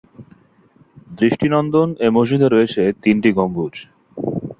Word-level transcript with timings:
দৃষ্টিনন্দন 1.17 1.89
এ 1.99 2.07
মসজিদে 2.15 2.47
রয়েছে 2.49 2.81
তিনটি 3.03 3.29
গম্বুজ। 3.37 3.73